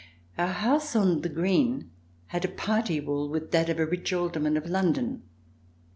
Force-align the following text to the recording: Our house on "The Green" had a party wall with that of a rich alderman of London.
Our 0.35 0.47
house 0.47 0.95
on 0.95 1.21
"The 1.21 1.29
Green" 1.29 1.91
had 2.29 2.43
a 2.43 2.47
party 2.47 2.99
wall 2.99 3.29
with 3.29 3.51
that 3.51 3.69
of 3.69 3.77
a 3.77 3.85
rich 3.85 4.11
alderman 4.11 4.57
of 4.57 4.65
London. 4.65 5.21